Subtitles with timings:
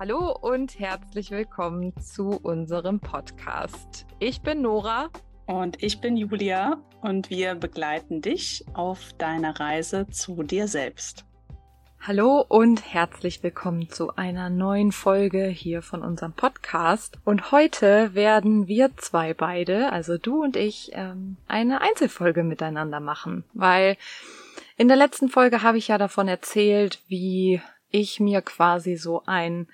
[0.00, 4.06] Hallo und herzlich willkommen zu unserem Podcast.
[4.20, 5.10] Ich bin Nora.
[5.46, 11.24] Und ich bin Julia und wir begleiten dich auf deiner Reise zu dir selbst.
[12.00, 17.18] Hallo und herzlich willkommen zu einer neuen Folge hier von unserem Podcast.
[17.24, 23.42] Und heute werden wir zwei beide, also du und ich, ähm, eine Einzelfolge miteinander machen,
[23.52, 23.96] weil
[24.76, 27.60] in der letzten Folge habe ich ja davon erzählt, wie
[27.90, 29.68] ich mir quasi so ein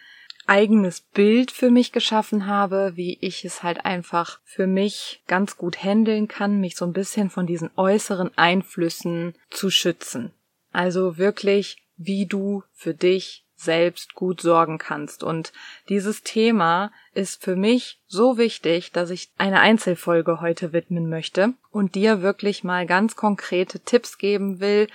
[0.46, 5.82] eigenes Bild für mich geschaffen habe, wie ich es halt einfach für mich ganz gut
[5.82, 10.32] handeln kann, mich so ein bisschen von diesen äußeren Einflüssen zu schützen.
[10.73, 15.23] Also wirklich, wie du für dich selbst gut sorgen kannst.
[15.23, 15.52] Und
[15.88, 21.95] dieses Thema ist für mich so wichtig, dass ich eine Einzelfolge heute widmen möchte und
[21.95, 24.88] dir wirklich mal ganz konkrete Tipps geben will,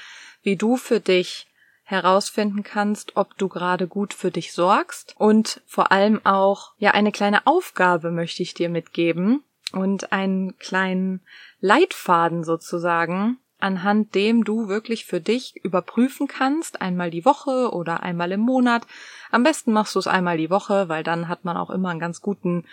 [0.44, 1.48] wie du für dich
[1.90, 7.12] herausfinden kannst, ob du gerade gut für dich sorgst und vor allem auch, ja, eine
[7.12, 11.22] kleine Aufgabe möchte ich dir mitgeben und einen kleinen
[11.62, 18.32] Leitfaden sozusagen, anhand dem du wirklich für dich überprüfen kannst, einmal die Woche oder einmal
[18.32, 18.84] im Monat.
[19.32, 22.00] Am besten machst du es einmal die Woche, weil dann hat man auch immer einen
[22.00, 22.66] ganz guten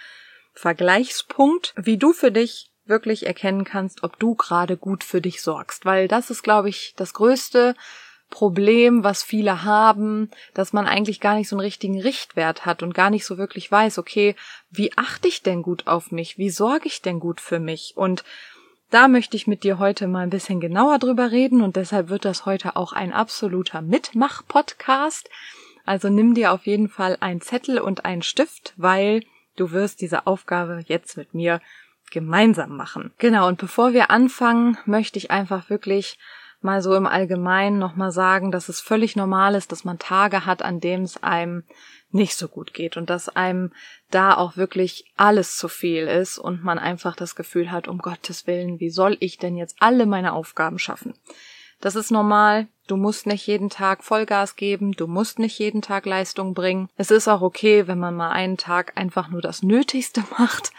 [0.53, 5.87] Vergleichspunkt, wie du für dich wirklich erkennen kannst, ob du gerade gut für dich sorgst,
[5.87, 7.75] weil das ist, glaube ich, das größte
[8.31, 12.95] Problem, was viele haben, dass man eigentlich gar nicht so einen richtigen Richtwert hat und
[12.95, 14.35] gar nicht so wirklich weiß, okay,
[14.71, 16.37] wie achte ich denn gut auf mich?
[16.37, 17.93] Wie sorge ich denn gut für mich?
[17.97, 18.25] Und
[18.91, 22.25] da möchte ich mit dir heute mal ein bisschen genauer drüber reden und deshalb wird
[22.25, 25.29] das heute auch ein absoluter Mitmach-Podcast.
[25.85, 29.23] Also nimm dir auf jeden Fall einen Zettel und einen Stift, weil
[29.57, 31.61] du wirst diese Aufgabe jetzt mit mir
[32.11, 33.13] gemeinsam machen.
[33.19, 36.19] Genau, und bevor wir anfangen, möchte ich einfach wirklich
[36.67, 40.61] mal so im Allgemeinen nochmal sagen, dass es völlig normal ist, dass man Tage hat,
[40.61, 41.65] an dem es einem
[42.11, 43.73] nicht so gut geht und dass einem
[44.11, 48.47] da auch wirklich alles zu viel ist und man einfach das Gefühl hat, um Gottes
[48.47, 51.15] Willen, wie soll ich denn jetzt alle meine Aufgaben schaffen?
[51.81, 52.69] Das ist normal.
[52.87, 54.93] Du musst nicht jeden Tag Vollgas geben.
[54.93, 56.89] Du musst nicht jeden Tag Leistung bringen.
[56.97, 60.73] Es ist auch okay, wenn man mal einen Tag einfach nur das Nötigste macht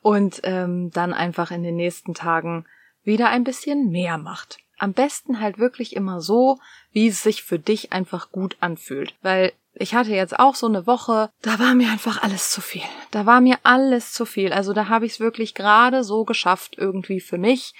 [0.00, 2.66] und ähm, dann einfach in den nächsten Tagen
[3.04, 6.58] wieder ein bisschen mehr macht am besten halt wirklich immer so,
[6.92, 9.14] wie es sich für dich einfach gut anfühlt.
[9.22, 12.82] Weil ich hatte jetzt auch so eine Woche, da war mir einfach alles zu viel.
[13.10, 14.52] Da war mir alles zu viel.
[14.52, 17.74] Also da habe ich es wirklich gerade so geschafft, irgendwie für mich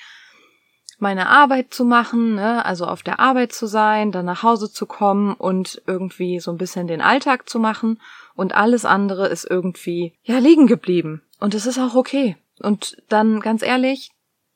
[0.99, 2.65] meine Arbeit zu machen, ne?
[2.65, 6.57] also auf der Arbeit zu sein, dann nach Hause zu kommen und irgendwie so ein
[6.57, 8.01] bisschen den Alltag zu machen
[8.35, 12.37] und alles andere ist irgendwie ja liegen geblieben und es ist auch okay.
[12.61, 14.13] Und dann ganz ehrlich,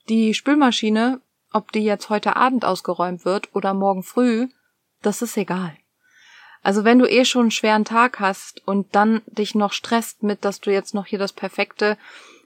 [0.09, 1.21] die Spülmaschine
[1.53, 4.48] ob die jetzt heute Abend ausgeräumt wird oder morgen früh,
[5.03, 5.76] das ist egal.
[6.62, 10.44] Also wenn du eh schon einen schweren Tag hast und dann dich noch stresst mit,
[10.44, 11.97] dass du jetzt noch hier das perfekte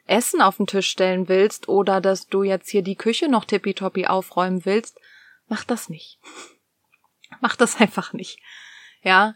[0.07, 4.07] Essen auf den Tisch stellen willst oder dass du jetzt hier die Küche noch tippitoppi
[4.07, 4.99] aufräumen willst,
[5.49, 6.19] mach das nicht.
[7.41, 8.39] mach das einfach nicht.
[9.03, 9.35] Ja,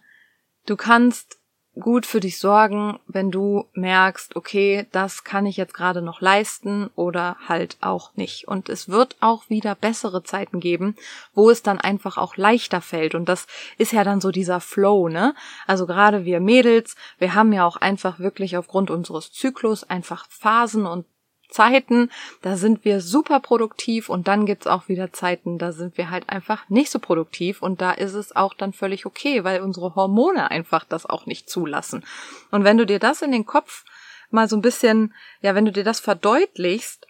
[0.67, 1.39] du kannst
[1.79, 6.89] gut für dich sorgen, wenn du merkst, okay, das kann ich jetzt gerade noch leisten
[6.95, 8.49] oder halt auch nicht.
[8.49, 10.97] Und es wird auch wieder bessere Zeiten geben,
[11.35, 13.15] wo es dann einfach auch leichter fällt.
[13.15, 15.35] Und das ist ja dann so dieser Flow, ne?
[15.67, 20.87] Also gerade wir Mädels, wir haben ja auch einfach wirklich aufgrund unseres Zyklus einfach Phasen
[20.87, 21.05] und
[21.49, 22.11] Zeiten,
[22.43, 26.29] da sind wir super produktiv und dann gibt's auch wieder Zeiten, da sind wir halt
[26.29, 30.51] einfach nicht so produktiv und da ist es auch dann völlig okay, weil unsere Hormone
[30.51, 32.05] einfach das auch nicht zulassen.
[32.51, 33.85] Und wenn du dir das in den Kopf
[34.31, 37.07] mal so ein bisschen, ja, wenn du dir das verdeutlichst,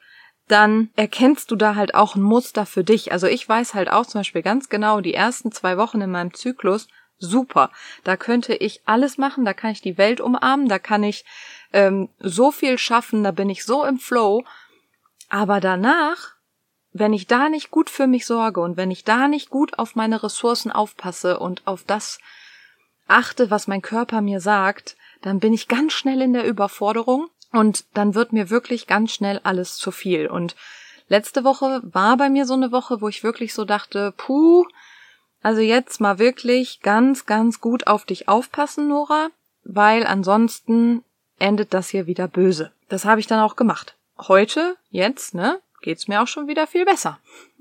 [0.48, 3.10] dann erkennst du da halt auch ein Muster für dich.
[3.12, 6.34] Also ich weiß halt auch zum Beispiel ganz genau, die ersten zwei Wochen in meinem
[6.34, 6.86] Zyklus,
[7.18, 7.70] super.
[8.04, 11.24] Da könnte ich alles machen, da kann ich die Welt umarmen, da kann ich
[11.72, 14.44] ähm, so viel schaffen, da bin ich so im Flow.
[15.28, 16.34] Aber danach,
[16.93, 19.97] wenn ich da nicht gut für mich sorge und wenn ich da nicht gut auf
[19.97, 22.18] meine Ressourcen aufpasse und auf das
[23.07, 27.84] achte, was mein Körper mir sagt, dann bin ich ganz schnell in der Überforderung und
[27.95, 30.28] dann wird mir wirklich ganz schnell alles zu viel.
[30.28, 30.57] Und
[31.09, 34.65] letzte Woche war bei mir so eine Woche, wo ich wirklich so dachte, puh,
[35.42, 39.28] also jetzt mal wirklich ganz, ganz gut auf dich aufpassen, Nora,
[39.65, 41.04] weil ansonsten
[41.38, 42.72] endet das hier wieder böse.
[42.88, 43.94] Das habe ich dann auch gemacht.
[44.18, 47.18] Heute, jetzt, ne, geht's mir auch schon wieder viel besser.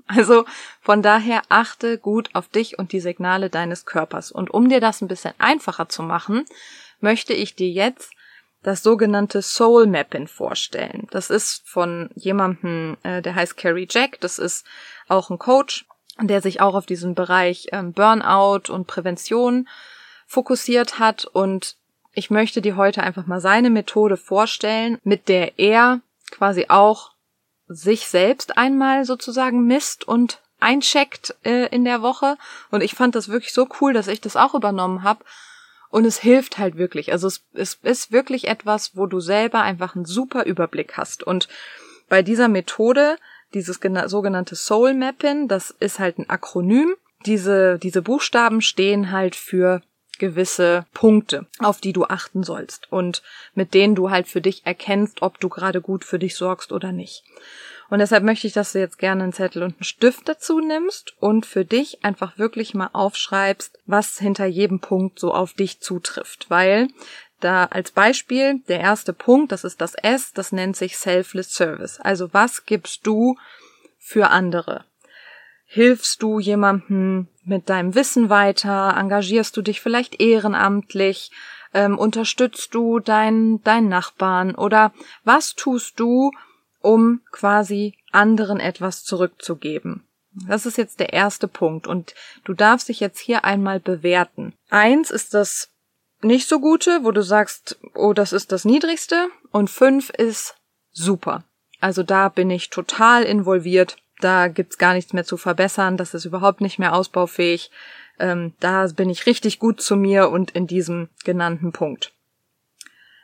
[0.08, 0.44] Also
[0.80, 4.30] von daher achte gut auf dich und die Signale deines Körpers.
[4.30, 6.44] Und um dir das ein bisschen einfacher zu machen,
[7.00, 8.12] möchte ich dir jetzt
[8.62, 11.06] das sogenannte Soul Mapping vorstellen.
[11.10, 14.20] Das ist von jemandem, äh, der heißt Carrie Jack.
[14.20, 14.66] Das ist
[15.08, 15.86] auch ein Coach,
[16.20, 19.68] der sich auch auf diesen Bereich ähm, Burnout und Prävention
[20.26, 21.76] fokussiert hat und
[22.16, 27.12] ich möchte dir heute einfach mal seine Methode vorstellen, mit der er quasi auch
[27.68, 32.38] sich selbst einmal sozusagen misst und eincheckt äh, in der Woche.
[32.70, 35.24] Und ich fand das wirklich so cool, dass ich das auch übernommen habe.
[35.90, 37.12] Und es hilft halt wirklich.
[37.12, 41.22] Also es, es ist wirklich etwas, wo du selber einfach einen super Überblick hast.
[41.22, 41.48] Und
[42.08, 43.18] bei dieser Methode,
[43.52, 46.94] dieses sogenannte Soul Mapping, das ist halt ein Akronym.
[47.26, 49.82] Diese, diese Buchstaben stehen halt für
[50.18, 53.22] gewisse Punkte, auf die du achten sollst und
[53.54, 56.92] mit denen du halt für dich erkennst, ob du gerade gut für dich sorgst oder
[56.92, 57.24] nicht.
[57.88, 61.14] Und deshalb möchte ich, dass du jetzt gerne einen Zettel und einen Stift dazu nimmst
[61.20, 66.46] und für dich einfach wirklich mal aufschreibst, was hinter jedem Punkt so auf dich zutrifft.
[66.48, 66.88] Weil
[67.40, 72.00] da als Beispiel der erste Punkt, das ist das S, das nennt sich Selfless Service.
[72.00, 73.36] Also was gibst du
[73.98, 74.84] für andere?
[75.66, 78.96] Hilfst du jemandem mit deinem Wissen weiter?
[78.96, 81.30] Engagierst du dich vielleicht ehrenamtlich?
[81.74, 84.54] Ähm, unterstützt du deinen deinen Nachbarn?
[84.54, 84.92] Oder
[85.24, 86.30] was tust du,
[86.86, 90.04] um quasi anderen etwas zurückzugeben.
[90.46, 92.14] Das ist jetzt der erste Punkt und
[92.44, 94.52] du darfst dich jetzt hier einmal bewerten.
[94.70, 95.70] Eins ist das
[96.22, 100.54] nicht so gute, wo du sagst, oh, das ist das niedrigste und fünf ist
[100.92, 101.42] super.
[101.80, 103.96] Also da bin ich total involviert.
[104.20, 105.96] Da gibt's gar nichts mehr zu verbessern.
[105.96, 107.70] Das ist überhaupt nicht mehr ausbaufähig.
[108.18, 112.12] Ähm, da bin ich richtig gut zu mir und in diesem genannten Punkt.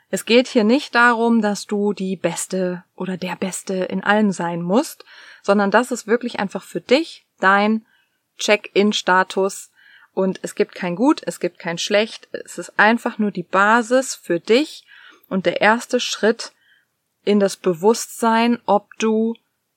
[0.09, 4.61] Es geht hier nicht darum, dass du die Beste oder der Beste in allem sein
[4.61, 5.05] musst,
[5.41, 7.83] sondern das ist wirklich einfach für dich dein
[8.37, 9.71] Check-in-Status
[10.13, 14.13] und es gibt kein Gut, es gibt kein Schlecht, es ist einfach nur die Basis
[14.13, 14.85] für dich
[15.29, 16.51] und der erste Schritt
[17.25, 19.33] in das Bewusstsein, ob du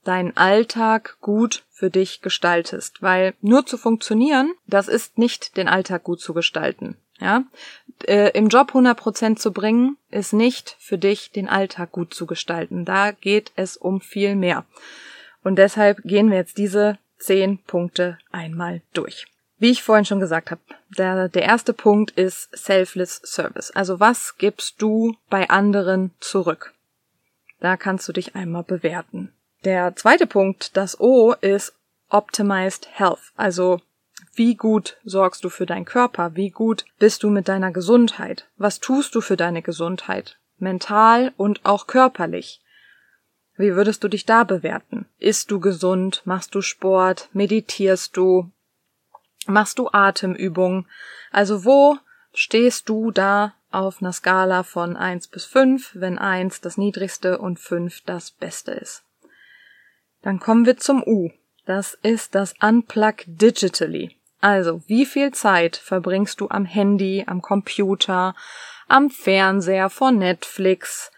[0.07, 6.05] deinen Alltag gut für dich gestaltest, weil nur zu funktionieren, das ist nicht den Alltag
[6.05, 6.97] gut zu gestalten.
[7.19, 7.45] Ja,
[8.07, 12.85] äh, im Job 100% zu bringen, ist nicht für dich den Alltag gut zu gestalten.
[12.85, 14.67] Da geht es um viel mehr.
[15.43, 19.27] Und deshalb gehen wir jetzt diese zehn Punkte einmal durch.
[19.59, 20.61] Wie ich vorhin schon gesagt habe,
[20.99, 23.71] der, der erste Punkt ist Selfless Service.
[23.71, 26.75] Also was gibst du bei anderen zurück?
[27.61, 29.33] Da kannst du dich einmal bewerten.
[29.67, 31.75] Der zweite Punkt, das O, ist
[32.09, 33.33] Optimized Health.
[33.35, 33.81] Also
[34.33, 36.37] wie gut sorgst du für deinen Körper?
[36.37, 38.47] Wie gut bist du mit deiner Gesundheit?
[38.57, 40.39] Was tust du für deine Gesundheit?
[40.59, 42.61] Mental und auch körperlich.
[43.57, 45.07] Wie würdest du dich da bewerten?
[45.19, 46.23] Isst du gesund?
[46.25, 47.29] Machst du Sport?
[47.33, 48.49] Meditierst du?
[49.49, 50.87] Machst du Atemübungen?
[51.33, 51.99] Also wo
[52.33, 57.59] stehst du da auf einer Skala von eins bis fünf, wenn eins das niedrigste und
[57.59, 59.03] fünf das beste ist?
[60.27, 61.31] Dann kommen wir zum U.
[61.67, 64.17] Das ist das Unplug Digitally.
[64.41, 68.35] Also, wie viel Zeit verbringst du am Handy, am Computer,
[68.89, 71.13] am Fernseher, vor Netflix?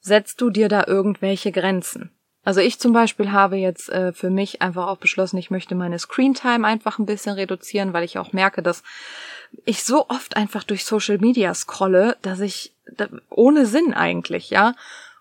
[0.00, 2.10] Setzt du dir da irgendwelche Grenzen?
[2.42, 6.00] Also ich zum Beispiel habe jetzt äh, für mich einfach auch beschlossen, ich möchte meine
[6.00, 8.82] Screentime einfach ein bisschen reduzieren, weil ich auch merke, dass
[9.64, 14.74] ich so oft einfach durch Social Media scrolle, dass ich da, ohne Sinn eigentlich, ja.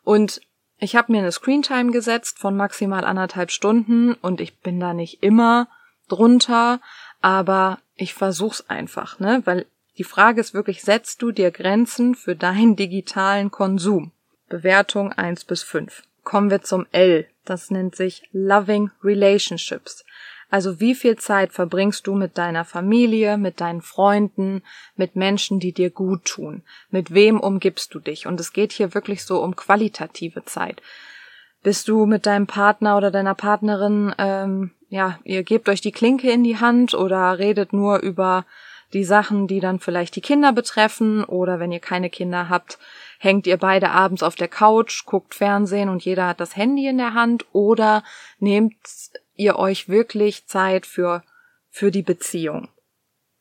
[0.04, 0.42] Und
[0.82, 5.22] ich habe mir eine Screentime gesetzt von maximal anderthalb Stunden und ich bin da nicht
[5.22, 5.68] immer
[6.10, 6.82] drunter,
[7.22, 9.44] aber ich versuch's einfach, ne?
[9.46, 9.68] Weil
[10.00, 14.12] die Frage ist wirklich, setzt du dir Grenzen für deinen digitalen Konsum?
[14.50, 16.02] Bewertung eins bis fünf.
[16.24, 17.28] Kommen wir zum L.
[17.46, 20.04] Das nennt sich Loving Relationships.
[20.52, 24.62] Also wie viel Zeit verbringst du mit deiner Familie, mit deinen Freunden,
[24.96, 26.62] mit Menschen, die dir gut tun?
[26.92, 28.28] Mit wem umgibst du dich?
[28.28, 30.82] Und es geht hier wirklich so um qualitative Zeit.
[31.64, 36.30] Bist du mit deinem Partner oder deiner Partnerin ähm, ja, ihr gebt euch die Klinke
[36.30, 38.46] in die Hand oder redet nur über
[38.94, 42.78] die Sachen, die dann vielleicht die Kinder betreffen oder wenn ihr keine Kinder habt,
[43.18, 46.98] hängt ihr beide abends auf der Couch, guckt Fernsehen und jeder hat das Handy in
[46.98, 48.04] der Hand oder
[48.40, 48.76] nehmt
[49.36, 51.24] ihr euch wirklich Zeit für,
[51.70, 52.70] für die Beziehung.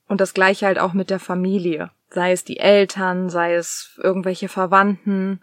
[0.08, 1.90] Und das gleiche halt auch mit der Familie.
[2.08, 5.40] Sei es die Eltern, sei es irgendwelche Verwandten.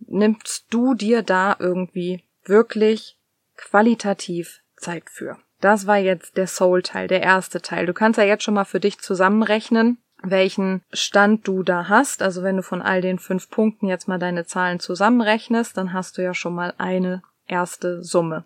[0.00, 3.16] Nimmst du dir da irgendwie wirklich
[3.56, 5.38] qualitativ Zeit für.
[5.60, 7.86] Das war jetzt der Soul-Teil, der erste Teil.
[7.86, 12.22] Du kannst ja jetzt schon mal für dich zusammenrechnen, welchen Stand du da hast.
[12.22, 16.18] Also wenn du von all den fünf Punkten jetzt mal deine Zahlen zusammenrechnest, dann hast
[16.18, 18.44] du ja schon mal eine erste Summe.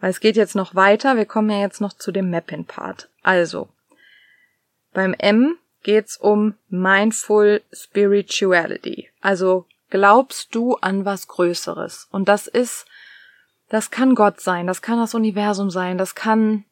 [0.00, 1.16] Weil es geht jetzt noch weiter.
[1.16, 3.08] Wir kommen ja jetzt noch zu dem Mapping-Part.
[3.22, 3.68] Also,
[4.92, 9.10] beim M geht's um Mindful Spirituality.
[9.20, 12.08] Also, glaubst du an was Größeres?
[12.10, 12.86] Und das ist
[13.68, 16.64] das kann Gott sein, das kann das Universum sein, das kann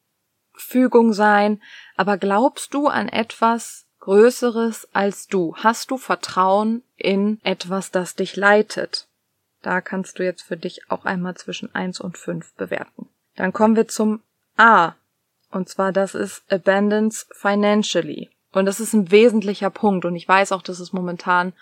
[0.55, 1.61] Fügung sein,
[1.97, 5.55] aber glaubst du an etwas Größeres als du?
[5.57, 9.07] Hast du Vertrauen in etwas, das dich leitet?
[9.63, 13.09] Da kannst du jetzt für dich auch einmal zwischen eins und fünf bewerten.
[13.37, 14.21] Dann kommen wir zum
[14.57, 14.95] A.
[15.51, 18.31] Und zwar das ist Abundance Financially.
[18.53, 20.05] Und das ist ein wesentlicher Punkt.
[20.05, 21.53] Und ich weiß auch, dass es momentan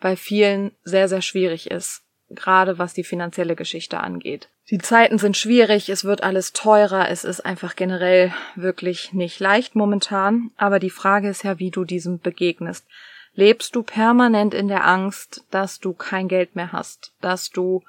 [0.00, 2.02] bei vielen sehr, sehr schwierig ist.
[2.30, 4.48] Gerade was die finanzielle Geschichte angeht.
[4.70, 9.74] Die Zeiten sind schwierig, es wird alles teurer, es ist einfach generell wirklich nicht leicht
[9.74, 10.50] momentan.
[10.56, 12.86] Aber die Frage ist ja, wie du diesem begegnest.
[13.34, 17.82] Lebst du permanent in der Angst, dass du kein Geld mehr hast, dass du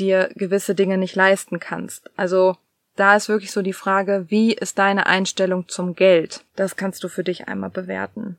[0.00, 2.10] dir gewisse Dinge nicht leisten kannst?
[2.16, 2.56] Also
[2.96, 6.44] da ist wirklich so die Frage, wie ist deine Einstellung zum Geld?
[6.56, 8.38] Das kannst du für dich einmal bewerten.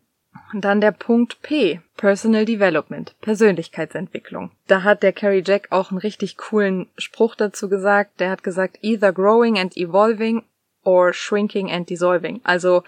[0.53, 4.51] Und dann der Punkt P, Personal Development, Persönlichkeitsentwicklung.
[4.67, 8.19] Da hat der Carrie Jack auch einen richtig coolen Spruch dazu gesagt.
[8.19, 10.43] Der hat gesagt, either growing and evolving
[10.83, 12.41] or shrinking and dissolving.
[12.43, 12.83] Also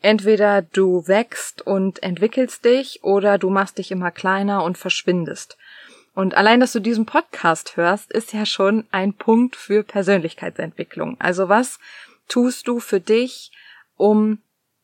[0.00, 5.56] entweder du wächst und entwickelst dich oder du machst dich immer kleiner und verschwindest.
[6.14, 11.16] Und allein, dass du diesen Podcast hörst, ist ja schon ein Punkt für Persönlichkeitsentwicklung.
[11.20, 11.80] Also was
[12.28, 13.50] tust du für dich,
[13.96, 14.38] um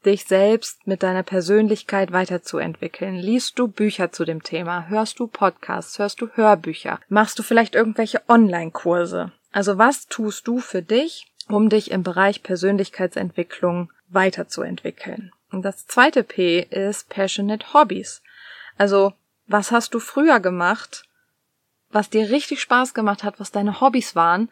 [0.05, 3.15] dich selbst mit deiner Persönlichkeit weiterzuentwickeln?
[3.15, 4.89] Liest du Bücher zu dem Thema?
[4.89, 5.99] Hörst du Podcasts?
[5.99, 7.01] Hörst du Hörbücher?
[7.09, 9.33] Machst du vielleicht irgendwelche Online-Kurse?
[9.53, 15.33] Also was tust du für dich, um dich im Bereich Persönlichkeitsentwicklung weiterzuentwickeln?
[15.53, 18.23] Und das zweite P ist Passionate Hobbies.
[18.79, 19.13] Also
[19.47, 21.05] was hast du früher gemacht,
[21.91, 24.51] was dir richtig Spaß gemacht hat, was deine Hobbys waren,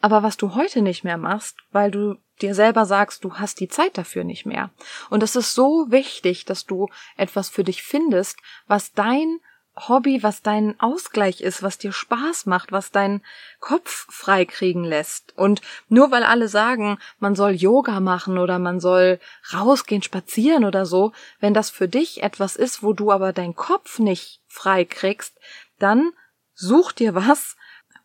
[0.00, 3.68] aber was du heute nicht mehr machst, weil du dir selber sagst, du hast die
[3.68, 4.70] Zeit dafür nicht mehr.
[5.10, 9.40] Und es ist so wichtig, dass du etwas für dich findest, was dein
[9.76, 13.22] Hobby, was dein Ausgleich ist, was dir Spaß macht, was deinen
[13.60, 15.36] Kopf freikriegen lässt.
[15.36, 19.20] Und nur weil alle sagen, man soll Yoga machen oder man soll
[19.54, 23.98] rausgehen, spazieren oder so, wenn das für dich etwas ist, wo du aber deinen Kopf
[23.98, 25.38] nicht freikriegst,
[25.78, 26.12] dann
[26.60, 27.56] Such dir was,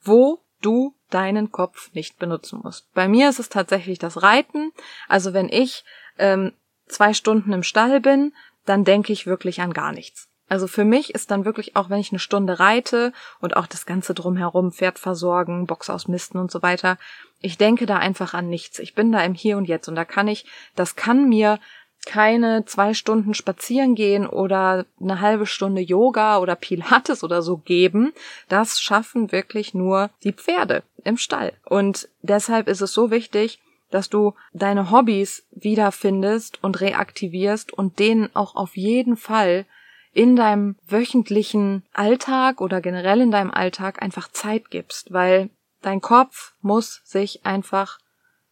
[0.01, 2.91] wo du deinen Kopf nicht benutzen musst.
[2.93, 4.71] Bei mir ist es tatsächlich das Reiten.
[5.09, 5.83] Also wenn ich
[6.17, 6.53] ähm,
[6.88, 8.33] zwei Stunden im Stall bin,
[8.65, 10.29] dann denke ich wirklich an gar nichts.
[10.47, 13.85] Also für mich ist dann wirklich auch, wenn ich eine Stunde reite und auch das
[13.85, 16.97] Ganze drumherum, Pferd versorgen, Box ausmisten und so weiter,
[17.41, 18.79] ich denke da einfach an nichts.
[18.79, 20.45] Ich bin da im Hier und Jetzt und da kann ich,
[20.75, 21.59] das kann mir
[22.05, 28.13] keine zwei Stunden spazieren gehen oder eine halbe Stunde Yoga oder Pilates oder so geben.
[28.50, 31.53] Das schaffen wirklich nur die Pferde im Stall.
[31.65, 33.59] Und deshalb ist es so wichtig,
[33.91, 39.65] dass du deine Hobbys wiederfindest und reaktivierst und denen auch auf jeden Fall
[40.13, 45.50] in deinem wöchentlichen Alltag oder generell in deinem Alltag einfach Zeit gibst, weil
[45.81, 48.00] dein Kopf muss sich einfach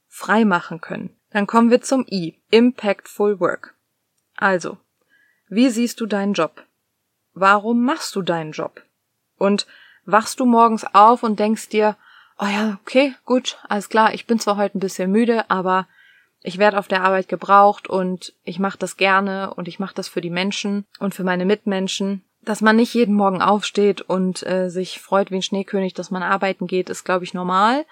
[0.07, 1.15] frei machen können.
[1.33, 2.39] Dann kommen wir zum I.
[2.51, 3.73] Impactful Work.
[4.37, 4.77] Also,
[5.49, 6.63] wie siehst du deinen Job?
[7.33, 8.83] Warum machst du deinen Job?
[9.37, 9.65] Und
[10.05, 11.97] wachst du morgens auf und denkst dir,
[12.39, 15.87] oh ja, okay, gut, alles klar, ich bin zwar heute ein bisschen müde, aber
[16.41, 20.07] ich werde auf der Arbeit gebraucht und ich mache das gerne und ich mache das
[20.07, 22.23] für die Menschen und für meine Mitmenschen.
[22.41, 26.21] Dass man nicht jeden Morgen aufsteht und äh, sich freut wie ein Schneekönig, dass man
[26.21, 27.85] arbeiten geht, ist, glaube ich, normal.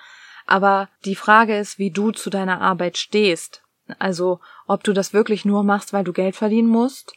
[0.45, 3.61] Aber die Frage ist, wie du zu deiner Arbeit stehst.
[3.99, 7.13] Also, ob du das wirklich nur machst, weil du Geld verdienen musst,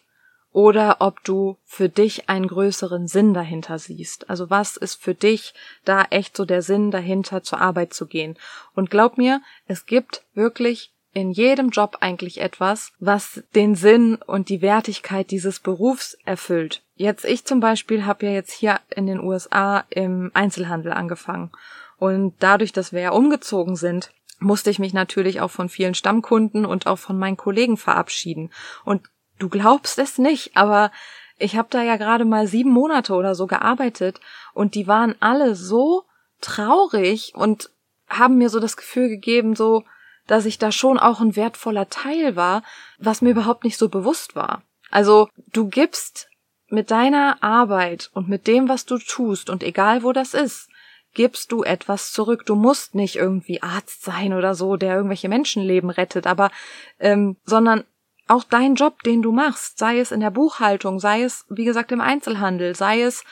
[0.55, 4.31] oder ob du für dich einen größeren Sinn dahinter siehst.
[4.31, 5.53] Also was ist für dich
[5.85, 8.39] da echt so der Sinn dahinter, zur Arbeit zu gehen?
[8.77, 14.49] Und glaub mir, es gibt wirklich in jedem Job eigentlich etwas, was den Sinn und
[14.49, 16.83] die Wertigkeit dieses Berufs erfüllt.
[16.95, 21.51] Jetzt ich zum Beispiel habe ja jetzt hier in den USA im Einzelhandel angefangen
[21.99, 26.67] und dadurch, dass wir ja umgezogen sind, musste ich mich natürlich auch von vielen Stammkunden
[26.67, 28.51] und auch von meinen Kollegen verabschieden.
[28.85, 29.03] Und
[29.39, 30.91] du glaubst es nicht, aber
[31.39, 34.21] ich habe da ja gerade mal sieben Monate oder so gearbeitet
[34.53, 36.05] und die waren alle so
[36.41, 37.71] traurig und
[38.09, 39.85] haben mir so das Gefühl gegeben, so,
[40.27, 42.63] dass ich da schon auch ein wertvoller Teil war,
[42.99, 44.63] was mir überhaupt nicht so bewusst war.
[44.91, 46.29] Also du gibst
[46.69, 50.69] mit deiner Arbeit und mit dem, was du tust und egal wo das ist,
[51.15, 52.45] gibst du etwas zurück.
[52.47, 56.51] Du musst nicht irgendwie Arzt sein oder so, der irgendwelche Menschenleben rettet, aber
[56.99, 57.85] ähm, sondern
[58.27, 61.93] auch dein Job, den du machst, sei es in der Buchhaltung, sei es, wie gesagt,
[61.93, 63.25] im Einzelhandel, sei es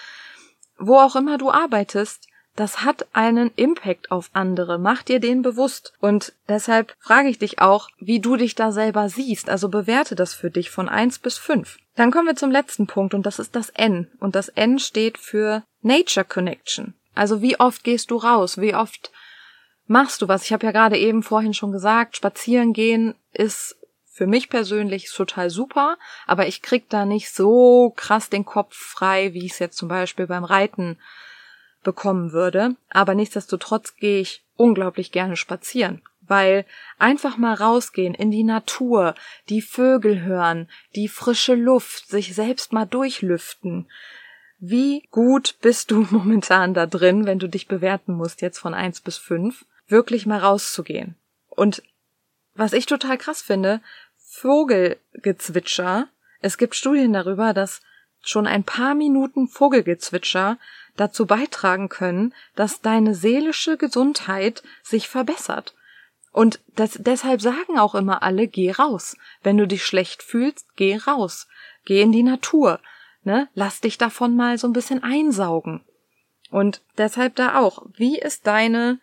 [0.79, 4.79] wo auch immer du arbeitest, das hat einen Impact auf andere.
[4.79, 5.95] Mach dir den bewusst.
[6.01, 9.49] Und deshalb frage ich dich auch, wie du dich da selber siehst.
[9.49, 11.79] Also bewerte das für dich von eins bis fünf.
[11.95, 14.11] Dann kommen wir zum letzten Punkt und das ist das N.
[14.19, 16.95] Und das N steht für Nature Connection.
[17.15, 18.59] Also wie oft gehst du raus?
[18.59, 19.11] Wie oft
[19.87, 20.45] machst du was?
[20.45, 23.77] Ich habe ja gerade eben vorhin schon gesagt, spazieren gehen ist
[24.13, 29.33] für mich persönlich total super, aber ich krieg da nicht so krass den Kopf frei,
[29.33, 30.99] wie ich es jetzt zum Beispiel beim Reiten
[31.83, 32.77] bekommen würde.
[32.91, 36.67] Aber nichtsdestotrotz gehe ich unglaublich gerne spazieren, weil
[36.99, 39.15] einfach mal rausgehen in die Natur,
[39.49, 43.89] die Vögel hören, die frische Luft, sich selbst mal durchlüften.
[44.65, 49.01] Wie gut bist du momentan da drin, wenn du dich bewerten musst jetzt von eins
[49.01, 51.17] bis fünf, wirklich mal rauszugehen?
[51.49, 51.83] Und
[52.55, 53.81] was ich total krass finde,
[54.19, 56.07] Vogelgezwitscher.
[56.41, 57.81] Es gibt Studien darüber, dass
[58.21, 60.59] schon ein paar Minuten Vogelgezwitscher
[60.97, 65.75] dazu beitragen können, dass deine seelische Gesundheit sich verbessert.
[66.31, 69.17] Und das, deshalb sagen auch immer alle, geh raus.
[69.43, 71.49] Wenn du dich schlecht fühlst, geh raus.
[71.85, 72.79] Geh in die Natur.
[73.25, 73.49] Ne?
[73.55, 75.81] Lass dich davon mal so ein bisschen einsaugen.
[76.51, 78.99] Und deshalb da auch, wie ist deine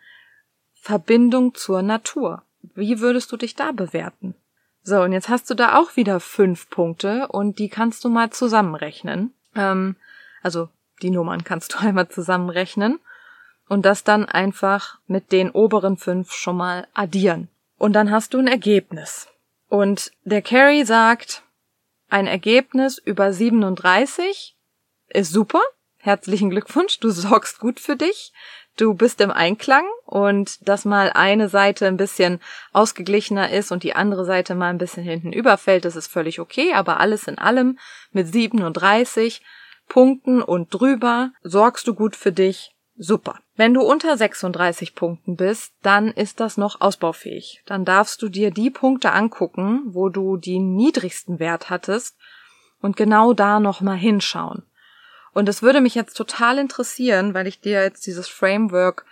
[0.74, 2.42] Verbindung zur Natur?
[2.74, 4.34] Wie würdest du dich da bewerten?
[4.82, 8.30] So, und jetzt hast du da auch wieder fünf Punkte und die kannst du mal
[8.30, 9.32] zusammenrechnen.
[9.54, 9.96] Ähm,
[10.42, 10.68] also
[11.02, 12.98] die Nummern kannst du einmal zusammenrechnen
[13.68, 17.48] und das dann einfach mit den oberen fünf schon mal addieren.
[17.78, 19.28] Und dann hast du ein Ergebnis.
[19.68, 21.42] Und der Carrie sagt,
[22.10, 24.56] ein Ergebnis über 37
[25.08, 25.60] ist super.
[25.98, 28.32] Herzlichen Glückwunsch, du sorgst gut für dich
[28.80, 32.40] du bist im Einklang und dass mal eine Seite ein bisschen
[32.72, 36.72] ausgeglichener ist und die andere Seite mal ein bisschen hinten überfällt, das ist völlig okay,
[36.72, 37.78] aber alles in allem
[38.12, 39.42] mit 37
[39.88, 42.72] Punkten und drüber sorgst du gut für dich.
[42.96, 43.38] Super.
[43.60, 47.62] Wenn du unter 36 Punkten bist, dann ist das noch ausbaufähig.
[47.66, 52.16] Dann darfst du dir die Punkte angucken, wo du den niedrigsten Wert hattest
[52.80, 54.62] und genau da nochmal hinschauen.
[55.34, 59.04] Und es würde mich jetzt total interessieren, weil ich dir jetzt dieses Framework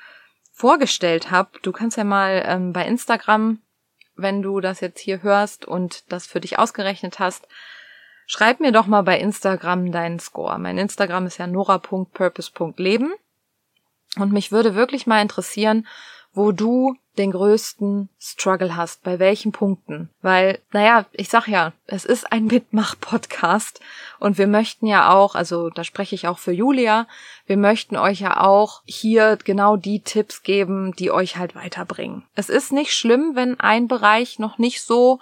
[0.51, 1.51] vorgestellt habe.
[1.61, 3.61] Du kannst ja mal ähm, bei Instagram,
[4.17, 7.47] wenn du das jetzt hier hörst und das für dich ausgerechnet hast,
[8.27, 10.59] schreib mir doch mal bei Instagram deinen Score.
[10.59, 13.13] Mein Instagram ist ja nora.purpose.leben.
[14.17, 15.87] Und mich würde wirklich mal interessieren,
[16.33, 20.09] wo du den größten Struggle hast, bei welchen Punkten.
[20.23, 23.81] Weil, naja, ich sag ja, es ist ein Mitmach-Podcast
[24.21, 27.09] und wir möchten ja auch, also da spreche ich auch für Julia,
[27.47, 32.25] wir möchten euch ja auch hier genau die Tipps geben, die euch halt weiterbringen.
[32.37, 35.19] Es ist nicht schlimm, wenn ein Bereich noch nicht so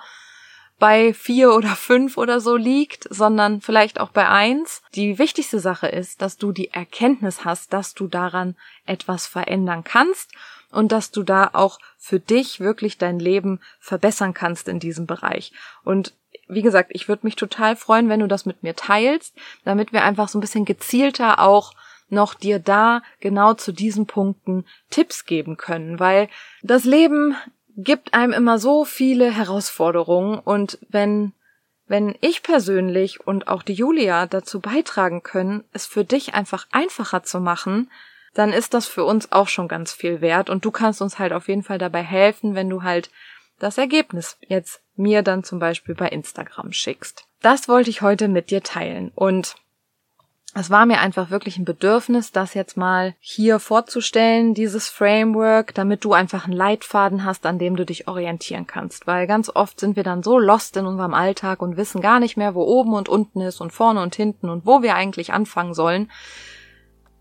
[0.79, 4.83] bei vier oder fünf oder so liegt, sondern vielleicht auch bei eins.
[4.95, 10.33] Die wichtigste Sache ist, dass du die Erkenntnis hast, dass du daran etwas verändern kannst
[10.71, 15.53] und dass du da auch für dich wirklich dein Leben verbessern kannst in diesem Bereich.
[15.85, 16.15] Und
[16.49, 19.35] wie gesagt, ich würde mich total freuen, wenn du das mit mir teilst,
[19.65, 21.73] damit wir einfach so ein bisschen gezielter auch
[22.09, 26.29] noch dir da genau zu diesen Punkten Tipps geben können, weil
[26.63, 27.35] das Leben
[27.77, 31.33] gibt einem immer so viele Herausforderungen und wenn
[31.89, 37.23] wenn ich persönlich und auch die Julia dazu beitragen können, es für dich einfach einfacher
[37.23, 37.91] zu machen,
[38.35, 41.33] dann ist das für uns auch schon ganz viel wert und du kannst uns halt
[41.33, 43.11] auf jeden Fall dabei helfen, wenn du halt
[43.61, 47.25] das Ergebnis jetzt mir dann zum Beispiel bei Instagram schickst.
[47.41, 49.55] Das wollte ich heute mit dir teilen und
[50.59, 56.03] es war mir einfach wirklich ein Bedürfnis, das jetzt mal hier vorzustellen, dieses Framework, damit
[56.03, 59.07] du einfach einen Leitfaden hast, an dem du dich orientieren kannst.
[59.07, 62.39] Weil ganz oft sind wir dann so lost in unserem Alltag und wissen gar nicht
[62.39, 65.75] mehr, wo oben und unten ist und vorne und hinten und wo wir eigentlich anfangen
[65.75, 66.11] sollen,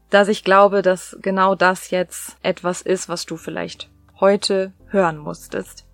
[0.09, 3.89] dass ich glaube, dass genau das jetzt etwas ist, was du vielleicht
[4.21, 5.85] heute hören musstest.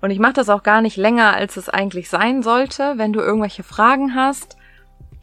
[0.00, 2.94] Und ich mache das auch gar nicht länger, als es eigentlich sein sollte.
[2.98, 4.56] Wenn du irgendwelche Fragen hast,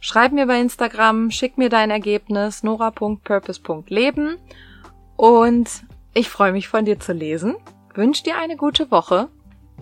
[0.00, 4.38] schreib mir bei Instagram, schick mir dein Ergebnis nora.purpose.leben
[5.16, 5.68] und
[6.14, 7.56] ich freue mich von dir zu lesen,
[7.94, 9.28] wünsche dir eine gute Woche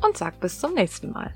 [0.04, 1.33] und sag bis zum nächsten Mal.